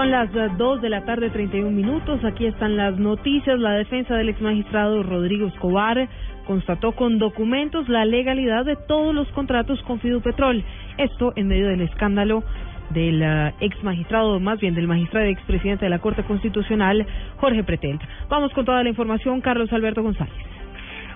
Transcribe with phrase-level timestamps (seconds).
[0.00, 2.24] Son las 2 de la tarde, 31 minutos.
[2.24, 3.60] Aquí están las noticias.
[3.60, 6.08] La defensa del ex magistrado Rodrigo Escobar
[6.46, 10.64] constató con documentos la legalidad de todos los contratos con Fidupetrol.
[10.96, 12.42] Esto en medio del escándalo
[12.94, 17.06] del uh, ex magistrado, más bien del magistrado y expresidente de la Corte Constitucional,
[17.36, 18.00] Jorge Pretel.
[18.30, 20.32] Vamos con toda la información, Carlos Alberto González.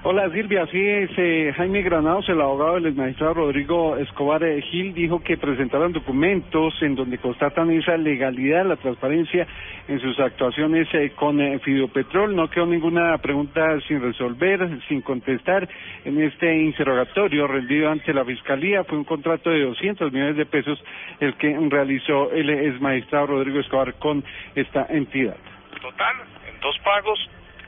[0.07, 1.11] Hola Silvia, así es.
[1.17, 6.75] Eh, Jaime Granados, el abogado del magistrado Rodrigo Escobar eh, Gil, dijo que presentaron documentos
[6.83, 9.47] en donde constatan esa legalidad, la transparencia
[9.89, 12.37] en sus actuaciones eh, con eh, Fidopetrol.
[12.37, 15.67] No quedó ninguna pregunta sin resolver, sin contestar
[16.05, 18.85] en este interrogatorio rendido ante la Fiscalía.
[18.85, 20.85] Fue un contrato de 200 millones de pesos
[21.19, 24.23] el que realizó el ex magistrado Rodrigo Escobar con
[24.55, 25.37] esta entidad.
[25.81, 27.19] Total, en dos pagos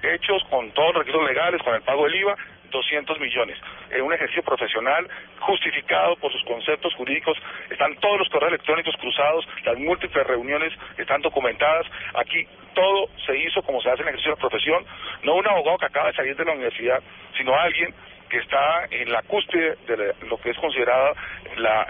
[0.07, 2.37] hechos con todos los requisitos legales, con el pago del IVA,
[2.71, 3.59] 200 millones.
[3.91, 5.09] En un ejercicio profesional
[5.41, 7.37] justificado por sus conceptos jurídicos,
[7.71, 11.87] están todos los correos electrónicos cruzados, las múltiples reuniones están documentadas.
[12.15, 14.85] Aquí todo se hizo como se hace en el ejercicio de la profesión,
[15.23, 17.03] no un abogado que acaba de salir de la universidad,
[17.37, 17.95] sino alguien
[18.29, 21.13] que está en la cúspide de lo que es considerada
[21.57, 21.87] las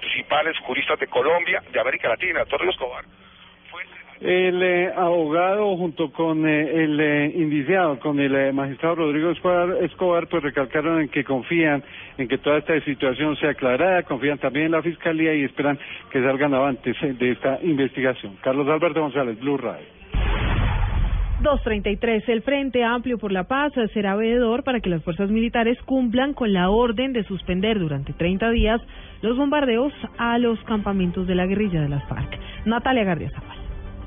[0.00, 3.04] principales juristas de Colombia, de América Latina, Torres Escobar.
[4.20, 10.26] El eh, abogado junto con eh, el eh, indiciado, con el magistrado Rodrigo Escobar, Escobar,
[10.26, 11.82] pues recalcaron en que confían
[12.18, 15.78] en que toda esta situación sea aclarada, confían también en la Fiscalía y esperan
[16.10, 18.36] que salgan avantes de esta investigación.
[18.42, 19.86] Carlos Alberto González, Blue Radio.
[21.40, 22.28] 233.
[22.28, 26.52] El Frente Amplio por la Paz será veedor para que las fuerzas militares cumplan con
[26.52, 28.82] la orden de suspender durante 30 días
[29.22, 32.38] los bombardeos a los campamentos de la guerrilla de las FARC.
[32.66, 33.30] Natalia Gardia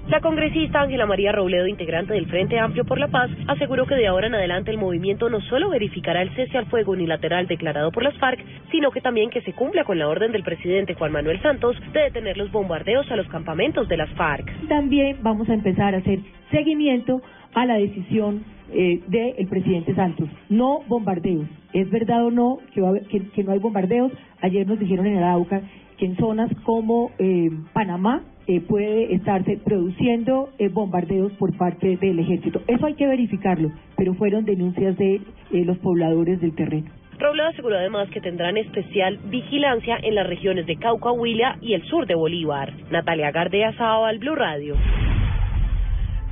[0.07, 4.07] la congresista Ángela María Robledo, integrante del Frente Amplio por la Paz, aseguró que de
[4.07, 8.03] ahora en adelante el movimiento no solo verificará el cese al fuego unilateral declarado por
[8.03, 11.41] las FARC, sino que también que se cumpla con la orden del presidente Juan Manuel
[11.41, 14.67] Santos de detener los bombardeos a los campamentos de las FARC.
[14.67, 16.19] También vamos a empezar a hacer
[16.51, 17.21] seguimiento
[17.53, 18.43] a la decisión
[18.73, 20.27] eh, del presidente Santos.
[20.49, 21.47] No bombardeos.
[21.71, 24.11] ¿Es verdad o no que, que, no hay bombardeos?
[24.41, 25.61] Ayer nos dijeron en Arauca
[25.97, 32.19] que en zonas como eh, Panamá eh, puede estarse produciendo eh, bombardeos por parte del
[32.19, 32.61] ejército.
[32.67, 36.89] Eso hay que verificarlo, pero fueron denuncias de eh, los pobladores del terreno.
[37.19, 41.83] Robledo aseguró además que tendrán especial vigilancia en las regiones de Cauca, Huila y el
[41.83, 42.73] sur de Bolívar.
[42.91, 44.75] Natalia Gardea, al Blue Radio.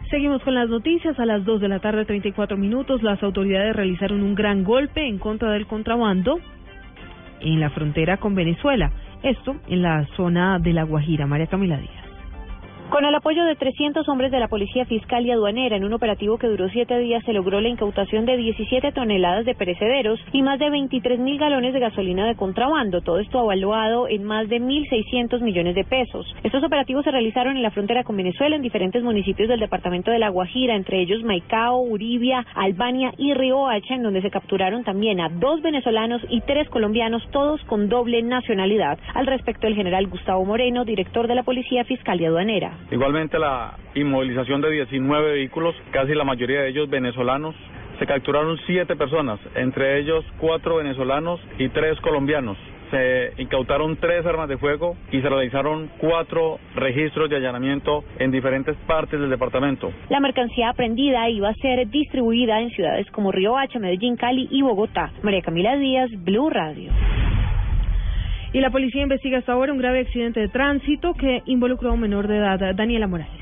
[0.09, 1.17] Seguimos con las noticias.
[1.17, 5.17] A las 2 de la tarde, 34 minutos, las autoridades realizaron un gran golpe en
[5.19, 6.39] contra del contrabando
[7.39, 8.91] en la frontera con Venezuela.
[9.23, 11.27] Esto en la zona de La Guajira.
[11.27, 12.00] María Camila Díaz.
[12.91, 16.37] Con el apoyo de 300 hombres de la Policía Fiscal y Aduanera, en un operativo
[16.37, 20.59] que duró siete días, se logró la incautación de 17 toneladas de perecederos y más
[20.59, 22.99] de 23 mil galones de gasolina de contrabando.
[22.99, 26.27] Todo esto evaluado en más de 1.600 millones de pesos.
[26.43, 30.19] Estos operativos se realizaron en la frontera con Venezuela, en diferentes municipios del departamento de
[30.19, 35.29] La Guajira, entre ellos Maicao, Uribia, Albania y Riohacha, en donde se capturaron también a
[35.29, 38.99] dos venezolanos y tres colombianos, todos con doble nacionalidad.
[39.13, 42.80] Al respecto, el general Gustavo Moreno, director de la Policía Fiscal y Aduanera.
[42.89, 47.55] Igualmente la inmovilización de 19 vehículos, casi la mayoría de ellos venezolanos.
[47.99, 52.57] Se capturaron siete personas, entre ellos cuatro venezolanos y tres colombianos.
[52.89, 58.75] Se incautaron tres armas de fuego y se realizaron cuatro registros de allanamiento en diferentes
[58.85, 59.91] partes del departamento.
[60.09, 64.61] La mercancía aprendida iba a ser distribuida en ciudades como Río Hacha, Medellín, Cali y
[64.61, 65.11] Bogotá.
[65.23, 66.91] María Camila Díaz, Blue Radio.
[68.53, 72.01] Y la policía investiga hasta ahora un grave accidente de tránsito que involucró a un
[72.01, 73.40] menor de edad, Daniela Morales.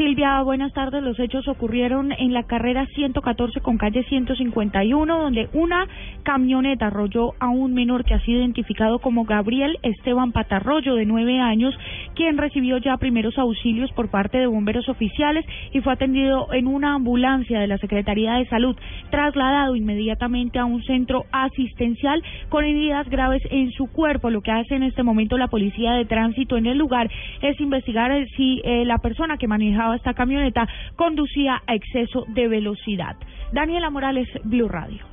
[0.00, 1.02] Silvia, buenas tardes.
[1.02, 5.86] Los hechos ocurrieron en la carrera 114 con calle 151, donde una
[6.22, 11.38] camioneta arrolló a un menor que ha sido identificado como Gabriel Esteban Patarroyo, de nueve
[11.38, 11.74] años,
[12.14, 16.94] quien recibió ya primeros auxilios por parte de bomberos oficiales y fue atendido en una
[16.94, 18.76] ambulancia de la Secretaría de Salud,
[19.10, 24.30] trasladado inmediatamente a un centro asistencial con heridas graves en su cuerpo.
[24.30, 27.10] Lo que hace en este momento la policía de tránsito en el lugar
[27.42, 33.16] es investigar si eh, la persona que manejaba esta camioneta conducía a exceso de velocidad.
[33.52, 35.04] Daniela Morales, Blue Radio.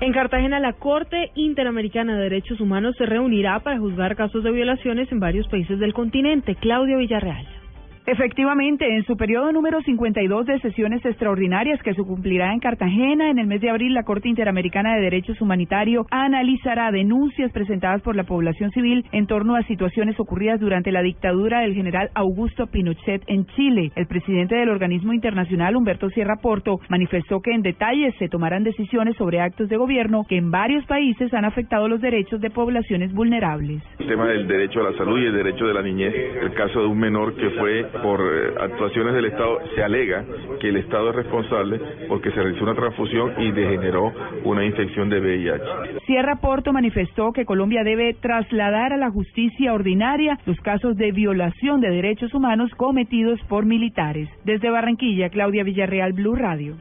[0.00, 5.10] En Cartagena, la Corte Interamericana de Derechos Humanos se reunirá para juzgar casos de violaciones
[5.10, 6.54] en varios países del continente.
[6.54, 7.46] Claudio Villarreal.
[8.08, 13.40] Efectivamente, en su periodo número 52 de sesiones extraordinarias que se cumplirá en Cartagena en
[13.40, 18.22] el mes de abril, la Corte Interamericana de Derechos Humanitarios analizará denuncias presentadas por la
[18.22, 23.44] población civil en torno a situaciones ocurridas durante la dictadura del general Augusto Pinochet en
[23.56, 23.90] Chile.
[23.96, 29.16] El presidente del organismo internacional, Humberto Sierra Porto, manifestó que en detalle se tomarán decisiones
[29.16, 33.82] sobre actos de gobierno que en varios países han afectado los derechos de poblaciones vulnerables.
[33.98, 36.82] El tema del derecho a la salud y el derecho de la niñez, el caso
[36.82, 40.24] de un menor que fue por eh, actuaciones del Estado, se alega
[40.60, 44.12] que el Estado es responsable porque se realizó una transfusión y degeneró
[44.44, 46.00] una infección de VIH.
[46.06, 51.80] Sierra Porto manifestó que Colombia debe trasladar a la justicia ordinaria los casos de violación
[51.80, 54.28] de derechos humanos cometidos por militares.
[54.44, 56.76] Desde Barranquilla, Claudia Villarreal, Blue Radio.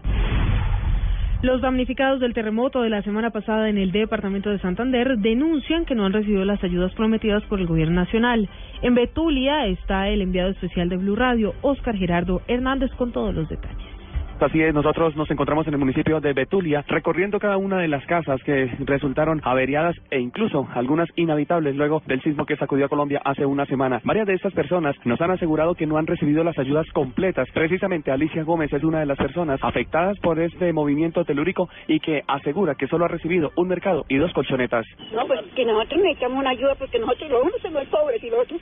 [1.46, 5.94] Los damnificados del terremoto de la semana pasada en el departamento de Santander denuncian que
[5.94, 8.50] no han recibido las ayudas prometidas por el gobierno nacional.
[8.82, 13.48] En Betulia está el enviado especial de Blue Radio, Oscar Gerardo Hernández, con todos los
[13.48, 13.95] detalles.
[14.38, 18.06] Así es, nosotros nos encontramos en el municipio de Betulia, recorriendo cada una de las
[18.06, 23.22] casas que resultaron averiadas e incluso algunas inhabitables luego del sismo que sacudió a Colombia
[23.24, 24.02] hace una semana.
[24.04, 27.48] Varias de estas personas nos han asegurado que no han recibido las ayudas completas.
[27.54, 32.22] Precisamente Alicia Gómez es una de las personas afectadas por este movimiento telúrico y que
[32.28, 34.86] asegura que solo ha recibido un mercado y dos colchonetas.
[35.14, 38.42] No, pues que nosotros necesitamos una ayuda porque nosotros los unos somos pobres y los
[38.42, 38.62] otros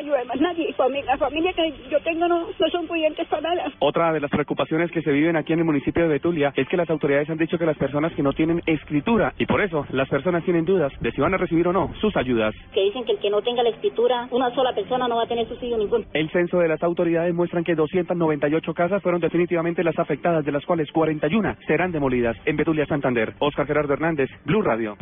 [0.00, 0.74] no tenemos ayuda de más nadie.
[1.06, 3.72] La familia que yo tengo no, no son pudientes para nada.
[3.78, 6.76] Otra de las preocupaciones que se viven aquí en el municipio de Betulia es que
[6.76, 10.08] las autoridades han dicho que las personas que no tienen escritura y por eso las
[10.08, 12.54] personas tienen dudas de si van a recibir o no sus ayudas.
[12.72, 15.28] Que dicen que el que no tenga la escritura, una sola persona no va a
[15.28, 16.04] tener subsidio ninguno.
[16.12, 20.64] El censo de las autoridades muestran que 298 casas fueron definitivamente las afectadas, de las
[20.64, 23.34] cuales 41 serán demolidas en Betulia, Santander.
[23.38, 24.96] Oscar Gerardo Hernández, Blue Radio.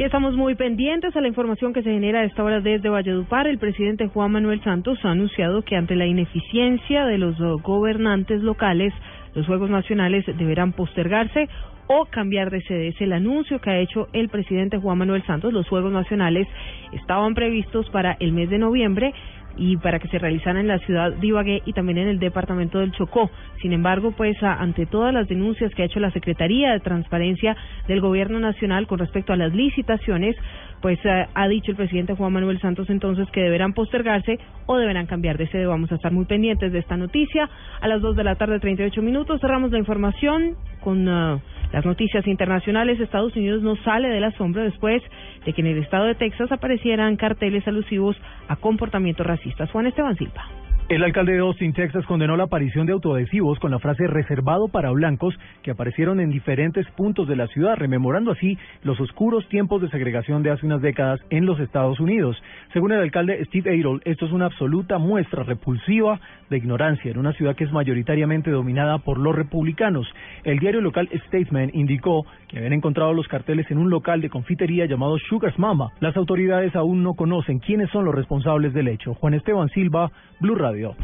[0.00, 3.46] Y estamos muy pendientes a la información que se genera a esta hora desde Valledupar.
[3.46, 8.94] El presidente Juan Manuel Santos ha anunciado que ante la ineficiencia de los gobernantes locales,
[9.34, 11.50] los Juegos Nacionales deberán postergarse
[11.86, 12.88] o cambiar de sede.
[12.88, 15.52] Es el anuncio que ha hecho el presidente Juan Manuel Santos.
[15.52, 16.48] Los Juegos Nacionales
[16.92, 19.12] estaban previstos para el mes de noviembre
[19.56, 22.78] y para que se realizaran en la ciudad de Ibagué y también en el departamento
[22.78, 23.30] del Chocó.
[23.60, 27.56] Sin embargo, pues ante todas las denuncias que ha hecho la Secretaría de Transparencia
[27.88, 30.36] del Gobierno Nacional con respecto a las licitaciones,
[30.80, 35.36] pues ha dicho el presidente Juan Manuel Santos entonces que deberán postergarse o deberán cambiar
[35.36, 35.66] de sede.
[35.66, 37.48] Vamos a estar muy pendientes de esta noticia.
[37.80, 42.98] A las 2 de la tarde, 38 minutos, cerramos la información con las noticias internacionales.
[43.00, 45.02] Estados Unidos no sale del asombro después
[45.44, 48.16] de que en el estado de Texas aparecieran carteles alusivos
[48.48, 49.70] a comportamientos racistas.
[49.70, 50.44] Juan Esteban Silva.
[50.90, 54.90] El alcalde de Austin, Texas, condenó la aparición de autoadhesivos con la frase reservado para
[54.90, 59.88] blancos que aparecieron en diferentes puntos de la ciudad, rememorando así los oscuros tiempos de
[59.90, 62.36] segregación de hace unas décadas en los Estados Unidos.
[62.72, 66.18] Según el alcalde Steve Ayroll, esto es una absoluta muestra repulsiva
[66.50, 70.08] de ignorancia en una ciudad que es mayoritariamente dominada por los republicanos.
[70.42, 74.86] El diario local Statesman indicó que habían encontrado los carteles en un local de confitería
[74.86, 75.90] llamado Sugar's Mama.
[76.00, 79.14] Las autoridades aún no conocen quiénes son los responsables del hecho.
[79.14, 80.10] Juan Esteban Silva,
[80.40, 80.79] Blue Radio.
[80.80, 80.94] 右。